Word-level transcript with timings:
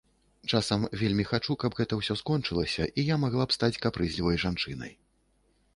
Часам 0.53 0.85
вельмі 1.01 1.25
хачу, 1.31 1.55
каб 1.65 1.77
гэта 1.81 1.93
ўсё 1.99 2.17
скончылася 2.23 2.83
і 3.03 3.07
я 3.13 3.19
магла 3.27 3.45
б 3.51 3.59
стаць 3.59 3.77
капрызлівай 3.87 4.37
жанчынай. 4.47 4.93